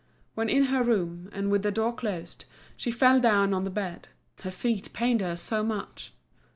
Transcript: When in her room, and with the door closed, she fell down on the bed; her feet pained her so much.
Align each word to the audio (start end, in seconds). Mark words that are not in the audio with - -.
When 0.33 0.49
in 0.49 0.63
her 0.63 0.81
room, 0.81 1.29
and 1.31 1.51
with 1.51 1.61
the 1.61 1.69
door 1.69 1.93
closed, 1.93 2.45
she 2.75 2.89
fell 2.89 3.19
down 3.19 3.53
on 3.53 3.65
the 3.65 3.69
bed; 3.69 4.07
her 4.39 4.49
feet 4.49 4.91
pained 4.93 5.21
her 5.21 5.35
so 5.35 5.63
much. 5.63 6.11